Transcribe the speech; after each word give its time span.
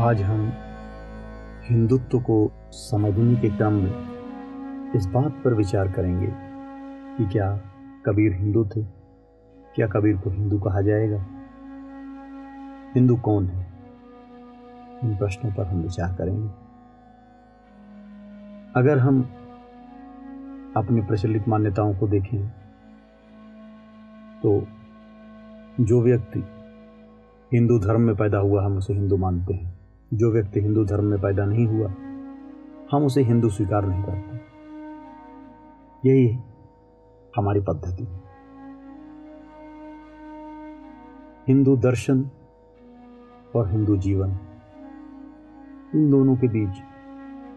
आज 0.00 0.20
हम 0.22 0.52
हिंदुत्व 1.64 2.18
को 2.20 2.36
समझने 2.72 3.34
के 3.36 3.48
क्रम 3.48 3.72
में 3.72 4.92
इस 4.96 5.06
बात 5.06 5.32
पर 5.44 5.54
विचार 5.54 5.90
करेंगे 5.92 6.26
कि 7.16 7.24
क्या 7.32 7.48
कबीर 8.06 8.32
हिंदू 8.32 8.64
थे 8.66 8.82
क्या 9.74 9.86
कबीर 9.86 10.16
को 10.16 10.30
हिंदू 10.30 10.58
कहा 10.58 10.80
जाएगा? 10.80 11.18
हिंदू 12.94 13.16
कौन 13.16 13.46
है? 13.46 13.66
इन 15.04 15.16
प्रश्नों 15.16 15.52
पर 15.52 15.66
हम 15.66 15.80
विचार 15.80 16.14
करेंगे। 16.14 16.48
अगर 18.76 18.98
हम 18.98 19.20
अपनी 20.76 21.00
प्रचलित 21.00 21.48
मान्यताओं 21.48 21.94
को 21.94 22.08
देखें 22.08 22.48
तो 24.42 24.64
जो 25.80 26.02
व्यक्ति 26.02 26.44
हिंदू 27.52 27.78
धर्म 27.78 28.00
में 28.00 28.16
पैदा 28.16 28.38
हुआ, 28.38 28.64
हम 28.64 28.76
उसे 28.76 28.92
हिंदू 28.92 29.16
मानते 29.16 29.54
हैं। 29.54 29.79
जो 30.14 30.32
व्यक्ति 30.32 30.60
हिंदू 30.60 30.84
धर्म 30.84 31.04
में 31.04 31.20
पैदा 31.20 31.44
नहीं 31.44 31.66
हुआ, 31.66 31.88
हम 32.92 33.04
उसे 33.04 33.22
हिंदू 33.22 33.48
स्वीकार 33.48 33.84
नहीं 33.84 34.02
करते। 34.02 34.36
यही 36.08 36.38
हमारी 37.36 37.60
पद्धति। 37.60 38.04
है 38.04 38.20
हिंदू 41.48 41.76
दर्शन 41.76 42.30
और 43.56 43.70
हिंदू 43.70 43.96
जीवन, 43.96 44.38
इन 45.94 46.10
दोनों 46.10 46.36
के 46.36 46.48
बीच 46.48 46.70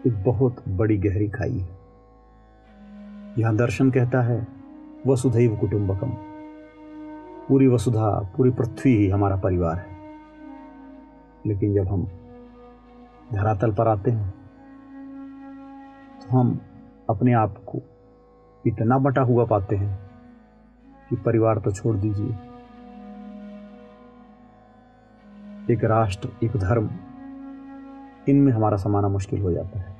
एक 0.06 0.24
बहुत 0.24 0.68
बड़ी 0.68 0.98
गहरी 0.98 1.28
खाई 1.28 1.58
है। 1.58 1.78
यहाँ 3.38 3.56
दर्शन 3.56 3.90
कहता 3.90 4.22
है, 4.22 4.46
वसुधैव 5.06 5.56
कुटुंबकम। 5.56 6.10
पूरी 7.48 7.66
वसुधा, 7.66 8.32
पूरी 8.36 8.50
पृथ्वी 8.50 8.96
ही 8.96 9.08
हमारा 9.08 9.36
परिवार 9.36 9.76
है। 9.76 9.96
लेकिन 11.46 11.74
जब 11.74 11.88
हम 11.88 12.08
धरातल 13.32 13.72
पर 13.72 13.88
आते 13.88 14.10
हैं 14.10 14.30
तो 16.20 16.38
हम 16.38 16.60
अपने 17.10 17.32
आप 17.32 17.56
को 17.66 17.80
इतना 18.66 18.98
बटा 18.98 19.22
हुआ 19.22 19.44
पाते 19.44 19.76
हैं 19.76 19.98
कि 21.10 21.16
परिवार 21.16 21.58
तो 21.58 21.72
छोड़ 21.72 21.96
दीजिए। 21.96 22.36
एक 25.70 25.84
राष्ट्र, 25.84 26.28
एक 26.42 26.56
धर्म, 26.56 26.90
इनमें 28.28 28.52
हमारा 28.52 28.76
समाना 28.76 29.08
मुश्किल 29.08 29.42
हो 29.42 29.52
जाता 29.52 29.78
है। 29.78 29.96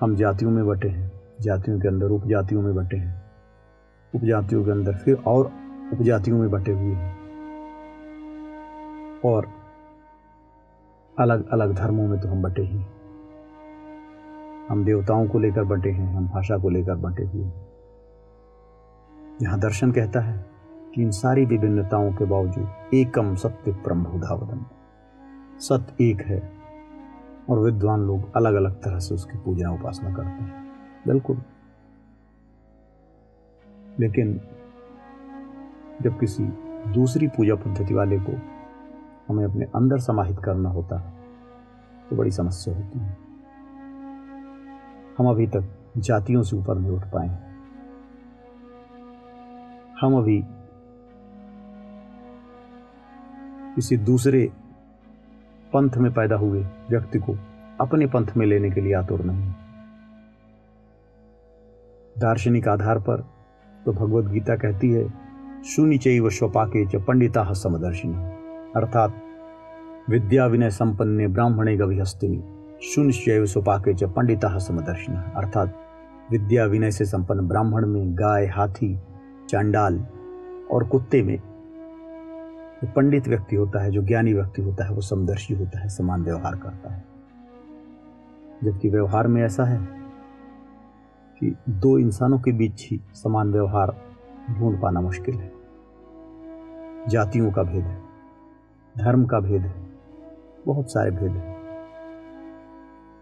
हम 0.00 0.14
जातियों 0.16 0.50
में 0.50 0.66
बटे 0.66 0.88
हैं, 0.88 1.12
जातियों 1.40 1.80
के 1.80 1.88
अंदर, 1.88 2.06
उपजातियों 2.06 2.62
में 2.62 2.74
बटे 2.74 2.96
हैं। 2.96 3.22
उपजातियों 4.14 4.64
के 4.64 4.70
अंदर 4.70 4.94
फिर 4.94 5.22
और 5.26 5.52
उपजातियों 5.92 6.38
में 6.38 6.50
बटे 6.50 6.72
हुए 6.72 6.94
हैं। 6.94 7.18
और 9.24 9.63
अलग 11.18 11.48
अलग 11.48 11.74
धर्मों 11.74 12.06
में 12.08 12.20
तो 12.20 12.28
हम 12.28 12.42
बटे 12.42 12.62
ही 12.62 12.78
हम 14.68 14.84
देवताओं 14.84 15.26
को 15.28 15.38
लेकर 15.38 15.64
बटे 15.64 15.90
हैं, 15.90 16.14
हम 16.14 16.26
भाषा 16.28 16.58
को 16.58 16.68
लेकर 16.68 16.94
बटे 16.94 17.22
हुए 17.22 17.44
हैं। 17.44 17.66
यहाँ 19.42 19.58
दर्शन 19.60 19.92
कहता 19.92 20.20
है 20.20 20.46
कि 20.94 21.02
इन 21.02 21.10
सारी 21.10 21.44
विभिन्नताओं 21.44 22.12
के 22.12 22.24
बावजूद 22.24 22.94
एकम 22.94 23.34
सत्य 23.34 23.72
प्रम्भुधावदन 23.72 24.64
सत्य 25.60 26.04
एक 26.04 26.20
है 26.20 26.52
और 27.50 27.58
विद्वान 27.58 28.00
लोग 28.00 28.34
अलग 28.36 28.54
अलग 28.54 28.80
तरह 28.82 28.98
से 28.98 29.14
उसकी 29.14 29.38
पूजा 29.38 29.70
उपासना 29.70 30.14
करते 30.14 30.44
हैं। 30.44 30.64
बिल्कुल। 31.08 31.42
लेकिन 34.00 34.40
जब 36.02 36.18
किसी 36.20 36.44
दूसरी 36.94 37.28
पूजा 37.28 37.54
पद्धति 37.54 37.94
वाले 37.94 38.18
को 38.18 38.32
हमें 39.28 39.44
अपने 39.44 39.64
अंदर 39.74 39.98
समाहित 39.98 40.38
करना 40.38 40.68
होता 40.68 40.98
है 40.98 41.12
तो 42.10 42.16
बड़ी 42.16 42.30
समस्या 42.30 42.74
होती 42.74 42.98
है। 42.98 43.16
हम 45.18 45.28
अभी 45.28 45.46
तक 45.46 45.68
जातियों 45.98 46.42
से 46.42 46.56
ऊपर 46.56 46.78
नहीं 46.78 46.90
उठ 46.90 47.04
पाए 47.04 47.28
हम 50.00 50.16
अभी 50.18 50.42
किसी 53.74 53.96
दूसरे 53.96 54.44
पंथ 55.72 55.96
में 55.96 56.12
पैदा 56.12 56.36
हुए 56.36 56.64
व्यक्ति 56.90 57.18
को 57.18 57.36
अपने 57.80 58.06
पंथ 58.06 58.36
में 58.36 58.46
लेने 58.46 58.70
के 58.70 58.80
लिए 58.80 58.94
आतुर 58.94 59.24
नहीं 59.24 59.52
दार्शनिक 62.16 62.68
आधार 62.68 62.98
पर 62.98 63.24
तो 63.84 63.92
भगवत 63.92 64.24
गीता 64.24 64.56
कहती 64.56 64.90
है, 64.90 65.08
शून्य 65.64 65.98
चैव 65.98 66.28
स्वपाके 66.30 66.84
च 66.86 67.02
पंडिता 67.04 67.52
समदर्शिनी। 67.52 68.14
अर्थात 68.76 69.20
विद्या 70.10 70.46
विनय 70.46 70.70
संपन्ने 70.70 71.26
ब्राह्मणे 71.26 71.76
गभिहस्तिनी 71.76 72.44
शून्य 72.82 73.46
सुपाके 73.46 73.94
च 73.94 74.04
पंडिता 74.04 74.58
समदर्शिनी। 74.58 75.16
अर्थात 75.36 75.76
विद्या 76.30 76.64
विनय 76.64 76.90
से 76.90 77.04
संपन्न 77.04 77.48
ब्राह्मण 77.48 77.86
में 77.86 78.14
गाय, 78.14 78.46
हाथी, 78.46 78.98
चांडाल 79.48 80.06
और 80.70 80.88
कुत्ते 80.88 81.22
में 81.22 81.38
जो 82.84 82.92
पंडित 82.96 83.28
व्यक्ति 83.28 83.56
होता 83.56 83.82
है, 83.82 83.90
जो 83.90 84.02
ज्ञानी 84.02 84.32
व्यक्ति 84.32 84.62
होता 84.62 84.84
है, 84.84 84.90
वो 84.90 85.00
समदर्शी 85.00 85.54
होता 85.54 85.80
है, 85.80 85.88
समान 85.88 86.22
व्यवहार 86.22 86.56
करता 86.56 86.92
है। 86.92 87.04
जबकि 88.64 88.88
व्यवहार 88.88 89.26
में 89.26 89.42
ऐसा 89.42 89.64
है 89.64 89.88
कि 91.40 91.56
दो 91.68 91.98
इंसानों 91.98 92.38
के 92.38 92.52
बीच 92.52 92.88
ही 92.90 93.00
समान 93.14 93.52
व्यवहार 93.52 93.96
ढूंढ 94.50 94.82
पाना 94.82 95.00
मुश्किल 95.00 95.34
है। 95.34 95.52
जातियों 97.08 97.52
का 97.52 97.62
भेद 97.62 97.84
है, 97.84 97.98
धर्म 98.98 99.26
का 99.26 99.40
भेद 99.40 99.62
है 99.62 99.83
बहुत 100.66 100.92
सारे 100.92 101.10
भेद 101.10 101.30
हैं। 101.30 101.54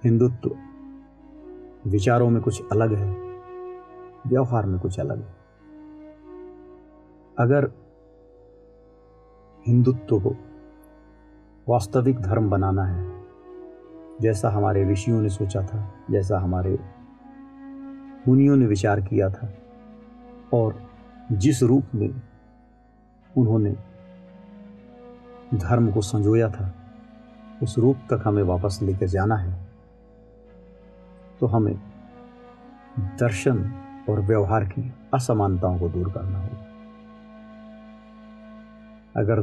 हिंदुत्व 0.04 0.50
विचारों 1.86 2.30
में 2.30 2.42
कुछ 2.42 2.62
अलग 2.72 2.94
है, 2.94 3.16
व्यवहार 4.26 4.66
में 4.66 4.80
कुछ 4.80 5.00
अलग 5.00 5.18
है। 5.18 5.34
अगर 7.38 7.72
हिंदुत्व 9.66 10.20
को 10.20 10.36
वास्तविक 11.68 12.20
धर्म 12.20 12.50
बनाना 12.50 12.84
है, 12.84 13.22
जैसा 14.20 14.50
हमारे 14.50 14.92
ऋषियों 14.92 15.22
ने 15.22 15.28
सोचा 15.28 15.62
था, 15.62 15.94
जैसा 16.10 16.38
हमारे 16.38 16.78
मुनियों 18.28 18.56
ने 18.56 18.66
विचार 18.66 19.00
किया 19.00 19.30
था, 19.30 19.54
और 20.54 20.82
जिस 21.32 21.62
रूप 21.62 21.84
में 21.94 22.22
उन्होंने 23.38 23.76
धर्म 25.54 25.92
को 25.92 26.00
संजोया 26.00 26.48
था 26.48 26.81
उस 27.62 27.78
रूप 27.78 27.96
तक 28.10 28.22
हमें 28.26 28.42
वापस 28.42 28.78
लेकर 28.82 29.06
जाना 29.06 29.36
है 29.36 29.52
तो 31.40 31.46
हमें 31.46 31.74
दर्शन 33.20 33.58
और 34.08 34.20
व्यवहार 34.20 34.64
की 34.64 34.92
असमानताओं 35.14 35.78
को 35.78 35.88
दूर 35.88 36.10
करना 36.12 36.38
होगा। 36.38 36.66
अगर 39.16 39.42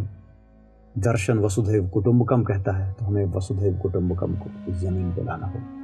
दर्शन 0.96 1.40
वसुधैव 1.40 1.88
कुटुंबकम 1.90 2.44
कहता 2.44 2.72
है 2.72 2.92
तो 2.94 3.06
हमें 3.06 3.26
वसुधैव 3.26 3.78
कुटुंबकम 3.78 4.36
को 4.36 4.50
इस 4.72 4.78
ज़मीन 4.78 5.12
पर 5.16 5.24
लाना 5.24 5.48
होगा। 5.48 5.78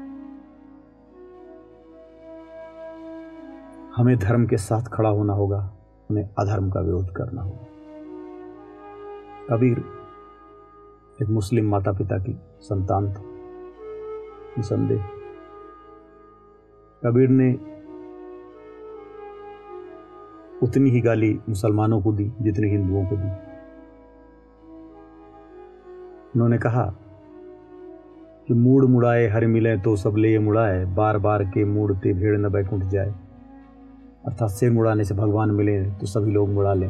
हमें 3.96 4.18
धर्म 4.20 4.46
के 4.48 4.58
साथ 4.58 4.88
खड़ा 4.94 5.10
होना 5.10 5.34
होगा, 5.34 5.60
हमें 6.10 6.30
अधर्म 6.40 6.70
का 6.72 6.80
विरोध 6.80 7.14
करना 7.16 7.42
होगा। 7.42 7.66
कबीर 9.50 9.84
एक 11.22 11.30
मुस्लिम 11.30 11.70
माता 11.70 11.92
पिता 11.92 12.18
की 12.18 12.36
संतान 12.62 13.14
था, 13.14 13.22
निसंदेह। 14.58 15.04
कबीर 17.04 17.30
ने 17.30 17.54
उतनी 20.64 20.90
ही 20.90 21.02
गाली 21.02 21.40
मुसलमानों 21.50 22.02
को 22.02 22.14
दी, 22.14 22.32
जितनी 22.42 22.70
हिंदुओं 22.70 23.06
को 23.06 23.16
दी। 23.16 23.30
उन्होंने 26.36 26.58
कहा, 26.58 26.96
कि 28.48 28.54
मूड 28.54 28.86
मुड़ाए 28.86 29.28
हर 29.28 29.48
मिले 29.48 29.78
तो 29.78 29.96
सब 29.96 30.16
ले 30.18 30.40
मुड़ाए 30.40 30.86
बार 30.86 31.18
बार 31.18 31.44
के 31.44 31.66
मूड़ते 31.66 32.14
भीड़ 32.14 32.38
न 32.38 32.50
बैकुंठ 32.50 32.84
जाए। 32.84 33.16
अर्थात 34.26 34.50
सिर 34.50 34.72
मुड़ाने 34.72 35.04
से 35.04 35.16
भगवान 35.16 35.52
मिले 35.52 35.92
तो 35.92 36.06
सभी 36.06 36.32
लोग 36.32 36.50
मुड़ा 36.50 36.74
लें। 36.74 36.90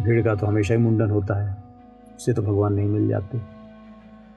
भीड़ 0.00 0.24
का 0.24 0.34
तो 0.34 0.46
हमेशा 0.46 0.74
ही 0.74 0.80
मुंडन 0.80 1.10
होता 1.10 1.34
है। 1.34 1.63
उससे 2.16 2.32
तो 2.32 2.42
भगवान 2.42 2.74
नहीं 2.74 2.88
मिल 2.88 3.08
जाते। 3.08 3.38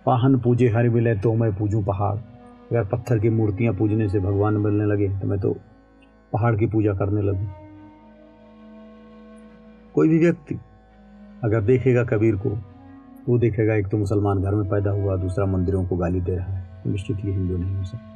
पाहन 0.05 0.37
पूजे 0.39 0.69
हर 0.69 0.89
मिले 0.89 1.15
तो 1.15 1.33
मैं 1.33 1.55
पूजूं 1.55 1.83
पहाड़। 1.83 2.15
अगर 2.15 2.85
पत्थर 2.85 3.19
की 3.19 3.29
मूर्तियाँ 3.29 3.73
पूजने 3.73 4.09
से 4.09 4.19
भगवान 4.19 4.57
मिलने 4.57 4.85
लगे 4.85 5.07
तो 5.19 5.27
मैं 5.27 5.39
तो 5.39 5.55
पहाड़ 6.33 6.55
की 6.55 6.67
पूजा 6.67 6.93
करने 6.93 7.21
लगूं। 7.21 7.45
कोई 9.95 10.09
भी 10.09 10.19
व्यक्ति 10.19 10.59
अगर 11.43 11.61
देखेगा 11.61 12.03
कबीर 12.03 12.35
को, 12.35 12.49
वो 13.29 13.37
देखेगा 13.37 13.73
एक 13.73 13.87
तो 13.87 13.97
मुसलमान 13.97 14.41
घर 14.41 14.55
में 14.55 14.69
पैदा 14.69 14.91
हुआ, 14.91 15.15
दूसरा 15.15 15.45
मंदिरों 15.45 15.85
को 15.85 15.95
गाली 15.97 16.21
दे 16.21 16.35
रहा 16.35 16.53
है। 16.53 16.65
निश्चित 16.87 17.17
ही 17.17 17.31
हिंदू 17.31 17.57
नहीं 17.57 17.75
हो 17.75 17.83
सकता। 17.83 18.13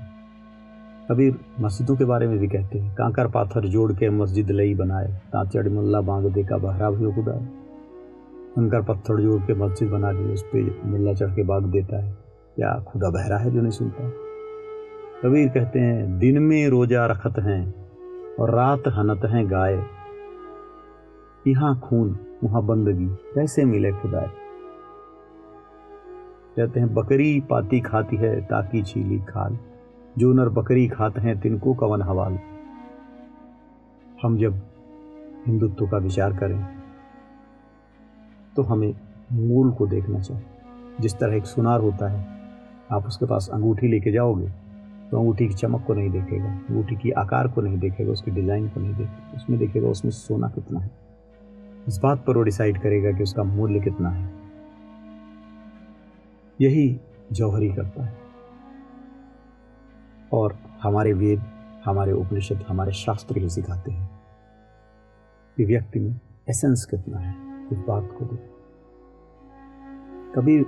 कबीर 1.10 1.40
मस्जिदों 1.60 1.96
के 1.96 2.06
बारे 2.06 2.28
में 2.28 2.38
भी 2.40 2.48
कहते 2.48 2.80
हैं, 2.80 2.94
कांकर 2.96 3.28
पाथर 3.28 3.68
जोड़ 3.68 3.92
के 3.94 4.10
मस्जिद 4.10 4.52
लई 4.52 4.74
बनाए, 4.76 5.08
ताचड़ 5.34 5.68
मुल्ला 5.70 6.02
बांग 6.02 6.26
दे 6.26 6.44
का 6.44 6.58
बहरा 6.58 6.90
भी 6.90 7.12
खुदाए 7.12 7.48
कंकर 8.52 8.82
पत्थर 8.82 9.22
जोड़ 9.22 9.42
के 9.42 9.54
मस्जिद 9.54 9.90
बना 9.90 10.12
दी, 10.12 10.34
उस 10.34 10.44
पर 10.44 10.82
मिल्ला 10.86 11.14
चढ़ 11.14 11.28
के 11.28 11.44
बाग 11.44 11.64
देता 11.64 12.06
है। 12.06 12.18
क्या 12.56 12.86
खुदा 12.88 13.10
बहरा 13.10 13.38
है 13.38 13.52
जो 13.52 13.62
नहीं 13.62 13.72
सुनता 13.72 14.10
कबीर 15.24 15.50
कहते 15.50 15.80
हैं, 15.80 16.20
दिन 16.20 16.40
में 16.40 16.70
रोजा 16.70 17.06
रखत 17.06 17.40
हैं 17.40 17.74
और 18.36 18.50
रात 18.50 18.84
हनत 18.88 19.22
हैं 19.26 19.52
गाय। 19.52 19.84
यहाँ 21.48 21.80
खून, 21.80 22.20
वहाँ 22.44 22.66
बंदगी 22.66 23.06
कैसे 23.06 23.66
मिले 23.66 23.92
खुदा 23.92 24.22
कहते 26.58 26.80
हैं, 26.80 26.94
बकरी 26.94 27.40
पाती 27.50 27.80
खाती 27.80 28.16
है 28.16 28.42
ताकि 28.42 28.84
छीली 28.84 29.20
खाल। 29.20 29.58
जो 30.18 30.34
नर 30.34 30.50
बकरी 30.50 30.88
खाते 30.88 31.22
हैं 31.22 31.40
तिनको 31.40 31.74
कवन 31.74 32.02
हवाल। 32.02 32.40
हम 34.24 34.38
जब 34.38 34.62
हिंदुत्व 35.48 35.88
का 35.88 35.98
विचार 35.98 36.38
करें 36.38 36.81
तो 38.56 38.64
हमें 38.64 38.94
मूल 39.32 39.72
को 39.72 39.88
देखना 39.88 40.20
चाहिए। 40.20 40.44
जिस 41.02 41.14
तरह 41.14 41.36
एक 41.36 41.46
सुनार 41.46 41.80
होता 41.80 42.10
है, 42.10 42.26
आप 42.92 43.06
उसके 43.06 43.26
पास 43.26 43.50
अंगूठी 43.54 43.88
लेके 43.88 44.12
जाओगे 44.12 44.50
तो 45.12 45.20
अंगूठी 45.20 45.48
की 45.48 45.54
चमक 45.54 45.84
को 45.86 45.94
नहीं 45.94 46.10
देखेगा, 46.10 46.46
अंगूठी 46.46 46.96
की 46.96 47.12
आकार 47.12 47.48
को 47.48 47.62
नहीं 47.62 47.78
देखेगा, 47.80 48.12
उसकी 48.12 48.32
डिज़ाइन 48.32 48.68
को 48.70 48.80
नहीं 48.80 48.94
देखेगा, 48.94 49.32
उसमें 49.36 49.60
देखेगा 49.60 49.88
उसमें 49.88 50.12
सोना 50.12 50.48
कितना 50.48 50.80
है। 50.80 50.92
इस 51.88 51.98
बात 51.98 52.24
पर 52.26 52.38
वो 52.38 52.44
डिसाइड 52.44 52.82
करेगा 52.82 53.12
कि 53.12 53.24
उसका 53.24 53.44
मूल्य 53.44 53.80
कितना 53.80 54.10
है। 54.10 54.30
यही 56.62 57.00
जौहरी 57.32 57.70
करता 57.70 58.04
है। 58.04 58.18
और 60.34 60.58
हमारे 60.82 61.14
वेद, 61.14 61.44
हमारे 61.86 62.12
उपनिषद, 62.12 62.64
हमारे 62.68 62.92
शास्त्र 62.92 63.38
ही 63.38 63.50
सिखाते 63.50 63.92
हैं 63.92 64.10
कि 65.58 65.66
व्यक्ति 65.66 66.00
में 66.00 66.20
एसेंस 66.50 66.86
कितना 66.86 67.20
है। 67.20 67.51
इस 67.72 67.80
बात 67.80 68.16
को 68.20 68.26
देख 68.26 68.40
कबीर 70.36 70.66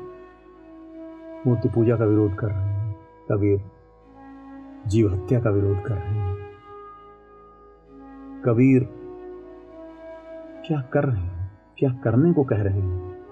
मूर्ति 1.47 1.69
पूजा 1.69 1.97
का 1.97 2.05
विरोध 2.05 2.35
कर 2.35 2.47
रहे 2.47 2.63
हैं 2.63 2.95
कबीर 3.31 3.71
जीव 4.87 5.13
हत्या 5.13 5.41
का 5.41 5.49
विरोध 5.49 5.83
कर 5.83 5.93
रहे 5.93 6.15
हैं 6.15 6.33
कबीर 8.45 8.89
क्या 10.67 10.81
कर 10.81 11.03
रहे 11.03 11.21
हैं, 11.21 11.59
क्या 11.77 11.89
करने 12.03 12.33
को 12.33 12.43
कह 12.43 12.61
रहे 12.61 12.81
हैं, 12.81 13.25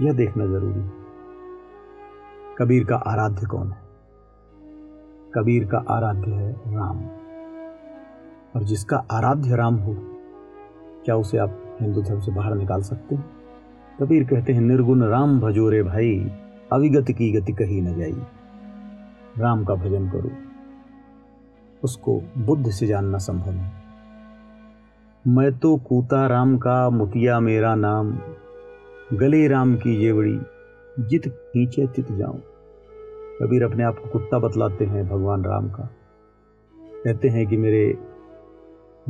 यह 0.00 0.12
देखना 0.12 0.46
ज़रूरी 0.46 0.80
है। 0.80 0.92
कबीर 2.58 2.84
का 2.84 2.96
आराध्य 2.96 3.46
कौन 3.46 3.72
है? 3.72 3.78
कबीर 5.34 5.64
का 5.64 5.84
आराध्य 5.90 6.30
है 6.30 6.52
राम। 6.52 7.04
और 8.56 8.62
जिसका 8.62 8.96
आराध्य 9.10 9.56
राम 9.56 9.74
हो, 9.74 9.96
क्या 11.04 11.16
उसे 11.16 11.38
आप 11.38 11.63
हिंदू 11.80 12.02
धर्म 12.02 12.20
से 12.20 12.32
बाहर 12.32 12.54
निकाल 12.54 12.82
सकते 12.82 13.14
हैं। 13.14 13.30
कबीर 14.00 14.24
कहते 14.24 14.52
हैं, 14.52 14.60
निर्गुण 14.60 15.02
राम 15.02 15.40
भजोरे 15.40 15.82
भाई, 15.82 16.30
अविगत 16.72 17.10
की 17.10 17.32
गति 17.32 17.52
कही 17.52 17.80
न 17.80 17.98
जाई। 17.98 18.22
राम 19.38 19.64
का 19.64 19.74
भजन 19.74 20.10
करो। 20.10 20.30
उसको 21.84 22.22
बुद्ध 22.38 22.70
से 22.70 22.86
जानना 22.86 23.18
संभव 23.18 23.50
है। 23.50 23.72
मैं 25.26 25.58
तो 25.58 25.76
कूता 25.76 26.26
राम 26.26 26.58
का, 26.58 26.90
मुतिया 26.90 27.40
मेरा 27.40 27.74
नाम। 27.74 28.18
गले 29.12 29.48
राम 29.48 29.76
की 29.76 30.00
जेवड़ी 30.00 30.40
जित 30.98 31.28
खींचे 31.28 31.86
तित 31.86 32.12
जाऊँ। 32.12 32.40
कबीर 33.42 33.64
अपने 33.64 33.84
आप 33.84 33.98
को 33.98 34.08
कुत्ता 34.08 34.38
बतलाते 34.38 34.84
हैं, 34.84 35.08
भगवान 35.08 35.44
राम 35.44 35.68
का। 35.68 35.90
कहते 37.04 37.28
हैं 37.28 37.46
कि 37.46 37.56
मेरे 37.56 37.98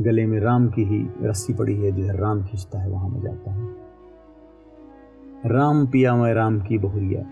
गले 0.00 0.26
में 0.26 0.40
राम 0.40 0.68
की 0.68 0.84
ही 0.84 1.10
रस्सी 1.22 1.54
पड़ी 1.54 1.76
है, 1.76 1.92
जिधर 1.92 2.14
राम 2.14 2.44
खींचता 2.44 2.78
है, 2.78 2.90
वहाँ 2.90 3.08
मैं 3.08 3.20
जाता 3.20 3.52
हूँ। 3.52 3.76
राम 5.46 5.86
पिया 5.86 6.16
मैं 6.16 6.34
राम 6.34 6.60
की 6.60 6.78
बहुरिया। 6.78 7.22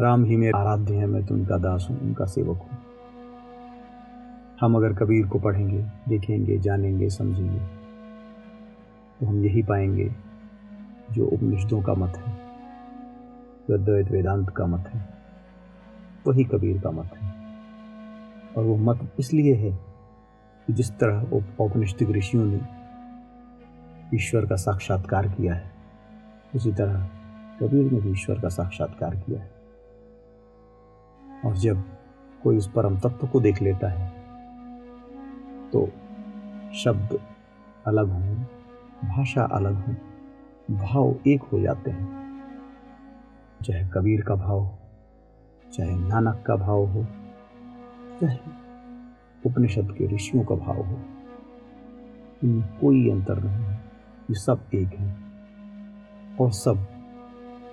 राम 0.00 0.24
ही 0.24 0.36
मेरे 0.36 0.52
आराध्य 0.58 0.94
है, 0.94 1.06
मैं 1.06 1.26
तो 1.26 1.34
उनका 1.34 1.58
दास 1.58 1.86
हूँ, 1.90 2.00
उनका 2.00 2.24
सेवक 2.24 2.56
हूँ। 2.56 2.78
हम 4.60 4.76
अगर 4.76 4.94
कबीर 4.94 5.26
को 5.26 5.38
पढ़ेंगे, 5.38 5.84
देखेंगे, 6.08 6.58
जानेंगे, 6.58 7.08
समझेंगे 7.10 7.58
तो 9.20 9.26
हम 9.26 9.44
यही 9.44 9.62
पाएँगे, 9.62 10.14
जो 11.12 11.26
उपनिषदों 11.26 11.82
का 11.82 11.94
मत 11.94 12.16
है, 12.16 12.32
जो 13.68 13.74
अद्वैत 13.74 14.10
वेदांत 14.10 14.50
का 14.50 14.66
मत 14.66 14.84
है, 14.86 15.08
वही 16.26 16.44
कबीर 16.44 16.80
का 16.80 16.90
मत 16.90 17.10
है। 17.16 17.34
और 18.58 18.64
वो 18.64 18.76
मत 18.76 19.12
इसलिए 19.18 19.54
है 19.54 19.93
जिस 20.70 20.90
तरह 20.90 21.36
औपनिषदिक 21.60 22.10
ऋषियों 22.10 22.44
ने 22.46 22.60
ईश्वर 24.14 24.46
का 24.46 24.56
साक्षात्कार 24.56 25.28
किया 25.28 25.54
है, 25.54 25.70
उसी 26.54 26.72
तरह 26.72 27.04
कबीर 27.60 27.90
ने 27.92 28.00
भी 28.00 28.10
ईश्वर 28.10 28.40
का 28.40 28.48
साक्षात्कार 28.48 29.16
किया 29.16 29.40
है। 29.40 29.50
और 31.44 31.56
जब 31.56 31.82
कोई 32.42 32.56
उस 32.56 32.70
परम 32.70 32.98
तत्व 32.98 33.26
को 33.26 33.40
देख 33.40 33.62
लेता 33.62 33.88
है 33.88 34.08
तो 35.70 35.86
शब्द 36.74 37.18
अलग 37.86 38.08
हों, 38.08 38.34
भाषा 39.04 39.44
अलग 39.52 39.74
हो, 39.76 39.94
भाव 40.70 41.14
एक 41.26 41.42
हो 41.42 41.60
जाते 41.60 41.90
हैं। 41.90 42.08
चाहे 43.64 43.88
कबीर 43.88 44.22
का 44.22 44.34
भाव 44.34 44.58
हो, 44.58 44.78
चाहे 45.72 45.96
नानक 45.98 46.42
का 46.46 46.56
भाव 46.56 46.84
हो, 46.86 47.04
चाहे 48.20 48.38
उपनिषद 49.46 49.94
के 49.98 50.14
ऋषियों 50.14 50.44
का 50.44 50.54
भाव 50.54 50.76
हो। 50.76 50.98
इनमें 52.44 52.78
कोई 52.80 53.10
अंतर 53.10 53.36
नहीं 53.36 53.54
है। 53.54 53.84
ये 54.30 54.34
सब 54.34 54.60
एक 54.74 54.88
है 54.88 55.16
और 56.40 56.50
सब 56.50 56.86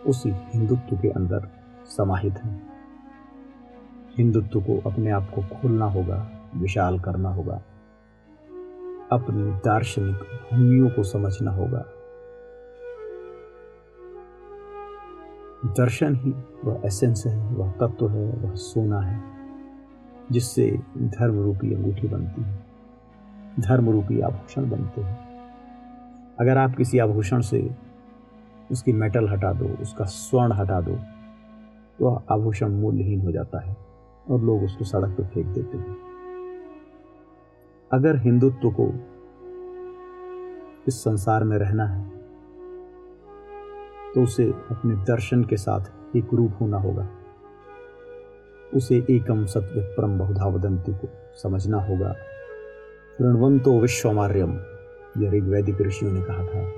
उसी 0.08 0.32
हिंदुत्व 0.32 0.98
के 0.98 1.10
अंदर 1.10 1.48
समाहित 1.86 2.34
हैं। 2.34 2.74
हिंदुत्व 4.18 4.62
को 4.62 4.90
अपने 4.90 5.12
आप 5.12 5.30
को 5.36 5.42
खोलना 5.42 5.86
होगा, 5.86 6.32
विशाल 6.56 7.00
करना 7.00 7.30
होगा। 7.30 7.62
अपनी 9.12 9.52
दार्शनिक 9.52 10.16
भूमियों 10.16 10.90
को 10.90 11.04
समझना 11.04 11.52
होगा। 11.52 11.86
दर्शन 15.66 16.16
ही 16.16 16.32
वह 16.66 16.82
एसेंस 16.86 17.24
है, 17.28 17.48
वह 17.48 17.72
तत्व 17.72 18.10
है, 18.10 18.32
वह 18.32 18.56
सोना 18.56 19.02
है। 19.02 19.41
जिससे 20.32 20.70
धर्म 20.98 21.42
रूपी 21.44 21.74
अंगूठी 21.74 22.08
बनती 22.08 22.42
है 22.42 22.60
धर्म 23.60 23.90
रूपी 23.90 24.20
आभूषण 24.22 24.70
बनते 24.70 25.02
हैं। 25.02 25.18
अगर 26.40 26.58
आप 26.58 26.76
किसी 26.76 27.00
आभूषण 27.00 27.42
से 27.42 27.70
उसकी 28.72 28.94
मेटल 28.94 29.30
हटा 29.30 29.52
दो, 29.54 29.66
उसका 29.82 30.06
स्वर्ण 30.06 30.54
हटा 30.54 30.82
दो 30.82 30.96
तो 32.00 32.14
आभूषण 32.32 32.72
मूल्यहीन 32.72 33.22
हो 33.22 33.32
जाता 33.32 33.60
है 33.60 33.76
और 34.30 34.42
लोग 34.42 34.64
उसको 34.64 34.86
सड़क 34.86 35.16
पर 35.18 35.26
फेंक 35.26 35.48
देते 35.48 35.78
हैं। 35.78 35.98
अगर 37.92 38.18
हिंदुत्व 38.18 38.70
को 38.72 38.88
इस 40.88 41.04
संसार 41.04 41.44
में 41.44 41.58
रहना 41.58 41.86
है 41.86 42.10
तो 44.14 44.24
उसे 44.24 44.46
अपने 44.72 44.96
दर्शन 45.06 45.44
के 45.44 45.58
साथ 45.58 46.16
एक 46.16 46.34
रूप 46.34 46.58
होना 46.62 46.78
होगा। 46.78 47.08
उसे 48.76 49.06
एकम 49.10 49.46
सत्य 49.46 49.82
परम 49.82 50.20
बहुधा 50.20 50.46
वदंती 50.46 50.94
को 50.94 51.10
समझना 51.44 51.78
होगा। 51.78 52.16
ऋणवंतो 53.22 53.80
विश्वमार्यम, 53.80 54.60
यह 55.18 55.32
ऋग्वैदिक 55.32 55.82
ऋषियों 55.82 56.12
ने 56.12 56.22
कहा 56.22 56.46
था। 56.46 56.72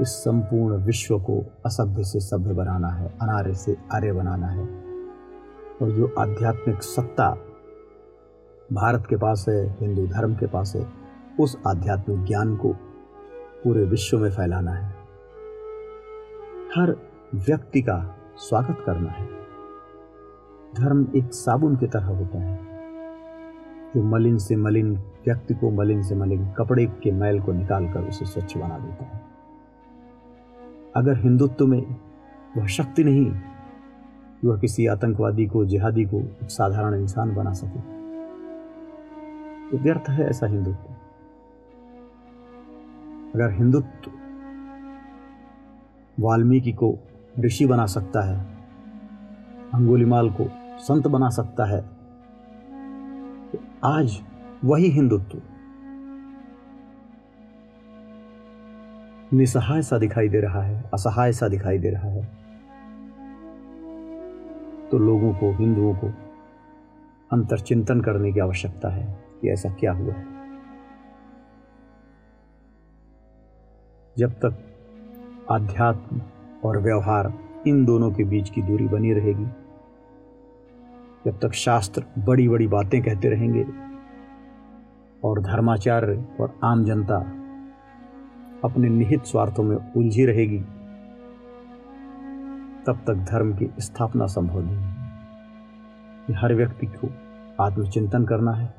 इस 0.00 0.08
संपूर्ण 0.08 0.76
विश्व 0.76 1.18
को 1.18 1.46
असभ्य 1.66 2.04
से 2.04 2.20
सभ्य 2.20 2.54
बनाना 2.54 2.88
है, 2.88 3.08
अनार्य 3.22 3.54
से 3.54 3.76
आर्य 3.92 4.12
बनाना 4.12 4.46
है। 4.46 4.64
और 5.82 5.90
जो 5.90 6.14
आध्यात्मिक 6.18 6.82
सत्ता 6.82 7.36
भारत 8.72 9.06
के 9.06 9.16
पास 9.16 9.46
है, 9.48 9.76
हिंदू 9.80 10.06
धर्म 10.06 10.34
के 10.34 10.46
पास 10.46 10.76
है, 10.76 10.86
उस 11.40 11.58
आध्यात्मिक 11.66 12.24
ज्ञान 12.24 12.56
को 12.56 12.72
पूरे 13.64 13.84
विश्व 13.84 14.18
में 14.18 14.30
फैलाना 14.30 14.70
है। 14.70 14.88
हर 16.76 16.96
व्यक्ति 17.34 17.82
का 17.82 18.16
स्वागत 18.36 18.76
करना 18.86 19.10
है। 19.10 19.45
धर्म 20.78 21.06
एक 21.16 21.32
साबुन 21.32 21.76
की 21.76 21.86
तरह 21.86 22.06
होता 22.06 22.38
है। 22.38 22.56
जो 23.94 24.02
मलिन 24.02 24.38
से 24.38 24.56
मलिन, 24.56 24.96
व्यक्ति 24.96 25.54
को 25.54 25.70
मलिन 25.70 26.02
से 26.02 26.14
मलिन, 26.14 26.46
कपड़े 26.58 26.86
के 26.86 27.12
मैल 27.12 27.40
को 27.40 27.52
निकालकर 27.52 28.00
उसे 28.00 28.26
स्वच्छ 28.26 28.56
बना 28.56 28.78
देता 28.78 29.04
है। 29.04 29.20
अगर 30.96 31.16
हिंदुत्व 31.16 31.66
में 31.66 31.96
वह 32.56 32.66
शक्ति 32.66 33.04
नहीं 33.04 33.30
वह 34.44 34.58
किसी 34.58 34.86
आतंकवादी 34.86 35.46
को, 35.46 35.64
जिहादी 35.64 36.04
को 36.04 36.20
एक 36.20 36.50
साधारण 36.50 36.94
इंसान 36.94 37.34
बना 37.34 37.52
सके 37.52 37.80
तो 39.70 39.78
व्यर्थ 39.78 40.10
है 40.10 40.28
ऐसा 40.28 40.46
हिंदुत्व। 40.46 40.92
अगर 43.34 43.50
हिंदुत्व 43.50 44.10
वाल्मीकि 46.20 46.72
को 46.72 46.94
ऋषि 47.40 47.66
बना 47.66 47.86
सकता 47.86 48.20
है, 48.22 48.38
अंगुलिमाल 49.74 50.30
को 50.30 50.44
संत 50.78 51.06
बना 51.06 51.28
सकता 51.28 51.64
है। 51.64 51.88
तो 53.50 53.58
आज 53.84 54.22
वही 54.64 54.86
हिंदुत्व। 54.88 55.42
निसहाय 59.32 59.82
सा 59.82 59.98
दिखाई 59.98 60.28
दे 60.28 60.40
रहा 60.40 60.62
है, 60.62 60.90
असहाय 60.94 61.32
सा 61.32 61.48
दिखाई 61.48 61.78
दे 61.78 61.90
रहा 61.90 62.08
है। 62.08 62.24
तो 64.88 64.98
लोगों 64.98 65.32
को, 65.32 65.52
हिंदुओं 65.52 65.94
को 65.94 66.06
अंतर 67.32 67.58
चिंतन 67.58 68.00
करने 68.00 68.32
की 68.32 68.40
आवश्यकता 68.40 68.88
है 68.88 69.24
कि 69.42 69.48
ऐसा 69.48 69.70
क्या 69.70 69.92
हुआ 69.92 70.12
है। 70.12 70.26
जब 74.18 74.30
तक 74.32 74.58
आध्यात्म 75.50 76.22
और 76.64 76.78
व्यवहार 76.78 77.32
इन 77.66 77.84
दोनों 77.84 78.10
के 78.10 78.24
बीच 78.24 78.50
की 78.50 78.62
दूरी 78.62 78.88
बनी 78.88 79.12
रहेगी 79.12 79.46
जब 81.26 81.38
तक 81.38 81.52
शास्त्र 81.52 82.04
बड़ी 82.18 82.48
बड़ी 82.48 82.66
बातें 82.66 83.02
कहते 83.02 83.28
रहेंगे 83.28 83.64
और 85.24 85.40
धर्माचार्य 85.42 86.24
और 86.40 86.58
आम 86.64 86.84
जनता 86.84 87.16
अपने 88.64 88.88
निहित 88.88 89.24
स्वार्थों 89.24 89.62
में 89.62 89.76
उलझी 89.76 90.26
रहेगी, 90.26 90.58
तब 92.86 93.02
तक 93.06 93.26
धर्म 93.30 93.52
की 93.56 93.70
स्थापना 93.78 94.26
संभव 94.26 94.60
नहीं 94.60 96.34
हर 96.34 96.54
व्यक्ति 96.54 96.86
को 96.86 97.08
आत्मचिंतन 97.64 98.24
करना 98.24 98.52
है, 98.52 98.74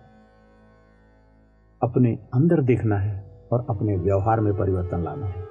अपने 1.82 2.18
अंदर 2.34 2.62
देखना 2.62 2.98
है 2.98 3.48
और 3.51 3.66
अपने 3.70 3.98
व्यवहार 3.98 4.39
में 4.39 4.58
परिवर्तन 4.58 5.04
लाना 5.04 5.25
है। 5.25 5.48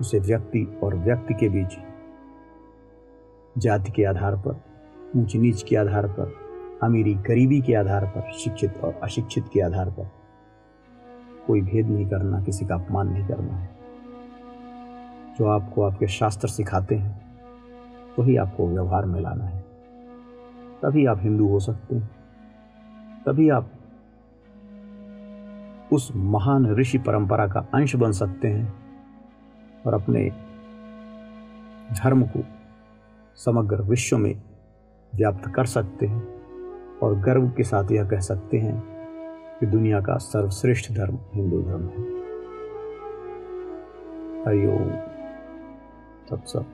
उसे 0.00 0.18
व्यक्ति 0.18 0.66
और 0.82 0.96
व्यक्ति 0.96 1.34
के 1.34 1.48
बीच 1.48 1.78
जाति 3.58 3.92
के 3.92 4.04
आधार 4.04 4.36
पर 4.36 4.69
ऊंच 5.16 5.36
नीच 5.36 5.62
के 5.62 5.76
आधार 5.76 6.06
पर, 6.06 6.34
अमीरी 6.82 7.14
गरीबी 7.14 7.60
के 7.60 7.74
आधार 7.74 8.06
पर, 8.06 8.32
शिक्षित 8.32 8.78
और 8.78 9.00
अशिक्षित 9.02 9.44
के 9.52 9.60
आधार 9.60 9.90
पर। 9.90 10.10
कोई 11.46 11.60
भेद 11.60 11.86
नहीं 11.86 12.06
करना, 12.06 12.42
किसी 12.42 12.66
का 12.66 12.74
अपमान 12.74 13.08
नहीं 13.08 13.28
करना। 13.28 13.54
है 13.54 13.80
जो 15.38 15.46
आपको 15.46 15.82
आपके 15.82 16.06
शास्त्र 16.06 16.48
सिखाते 16.48 16.94
हैं, 16.94 17.38
वही 18.18 18.36
तो 18.36 18.42
आपको 18.42 18.68
व्यवहार 18.68 19.04
में 19.04 19.20
लाना 19.20 19.44
है। 19.44 19.64
तभी 20.82 21.06
आप 21.06 21.18
हिंदू 21.20 21.48
हो 21.48 21.60
सकते 21.60 21.96
हैं। 21.96 22.10
तभी 23.26 23.50
आप 23.50 23.72
उस 25.92 26.12
महान 26.16 26.74
ऋषि 26.74 26.98
परंपरा 26.98 27.48
का 27.48 27.60
अंश 27.74 27.96
बन 27.96 28.12
सकते 28.12 28.48
हैं 28.48 28.74
और 29.86 29.94
अपने 29.94 30.30
धर्म 31.92 32.22
को 32.22 32.44
समग्र 33.36 33.82
विश्व 33.82 34.18
में 34.18 34.49
व्याप्त 35.14 35.50
कर 35.54 35.64
सकते 35.64 36.06
हैं 36.06 36.40
और 36.98 37.18
गर्व 37.18 37.48
के 37.56 37.62
साथ 37.62 37.90
यह 37.92 38.08
कह 38.08 38.20
सकते 38.20 38.58
हैं 38.58 38.84
कि 39.60 39.66
दुनिया 39.66 40.00
का 40.00 40.16
सर्वश्रेष्ठ 40.16 40.92
धर्म 40.92 41.18
हिंदू 41.34 41.62
धर्म 41.62 41.82
है। 41.82 42.20
हरिओम। 44.44 44.90
तत्सव 46.30 46.64